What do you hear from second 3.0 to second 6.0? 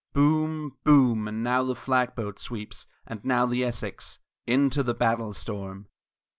and now the Essex, Into the battle storm!